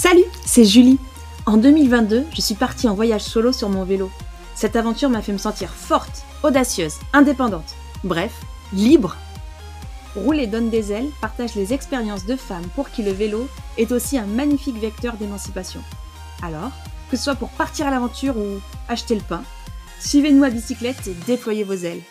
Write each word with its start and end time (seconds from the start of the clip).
Salut, 0.00 0.26
c'est 0.46 0.64
Julie. 0.64 0.96
En 1.44 1.56
2022, 1.56 2.26
je 2.32 2.40
suis 2.40 2.54
partie 2.54 2.86
en 2.86 2.94
voyage 2.94 3.22
solo 3.22 3.50
sur 3.50 3.68
mon 3.68 3.82
vélo. 3.82 4.12
Cette 4.54 4.76
aventure 4.76 5.10
m'a 5.10 5.22
fait 5.22 5.32
me 5.32 5.38
sentir 5.38 5.70
forte, 5.70 6.22
audacieuse, 6.44 6.94
indépendante. 7.12 7.74
Bref, 8.04 8.32
libre. 8.72 9.16
Rouler 10.14 10.46
donne 10.46 10.70
des 10.70 10.92
ailes 10.92 11.10
partage 11.20 11.56
les 11.56 11.72
expériences 11.72 12.26
de 12.26 12.36
femmes 12.36 12.68
pour 12.76 12.90
qui 12.90 13.02
le 13.02 13.10
vélo 13.10 13.48
est 13.76 13.90
aussi 13.90 14.16
un 14.16 14.26
magnifique 14.26 14.78
vecteur 14.78 15.14
d'émancipation. 15.14 15.80
Alors, 16.44 16.70
que 17.10 17.16
ce 17.16 17.24
soit 17.24 17.34
pour 17.34 17.50
partir 17.50 17.88
à 17.88 17.90
l'aventure 17.90 18.36
ou 18.36 18.60
acheter 18.88 19.16
le 19.16 19.20
pain, 19.20 19.42
suivez-nous 19.98 20.44
à 20.44 20.50
bicyclette 20.50 21.08
et 21.08 21.16
déployez 21.26 21.64
vos 21.64 21.74
ailes. 21.74 22.02